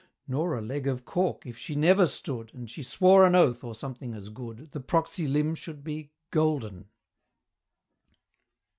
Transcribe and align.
Nor 0.27 0.57
a 0.57 0.63
leg 0.63 0.87
of 0.87 1.05
cork, 1.05 1.45
if 1.45 1.59
she 1.59 1.75
never 1.75 2.07
stood, 2.07 2.49
And 2.55 2.67
she 2.67 2.81
swore 2.81 3.23
an 3.23 3.35
oath, 3.35 3.63
or 3.63 3.75
something 3.75 4.15
as 4.15 4.29
good, 4.29 4.71
The 4.71 4.79
proxy 4.79 5.27
limb 5.27 5.53
should 5.53 5.83
be 5.83 6.09
golden! 6.31 6.89